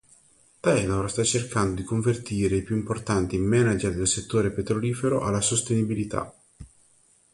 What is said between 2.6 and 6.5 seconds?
più importanti manager del settore petrolifero alla sostenibilità.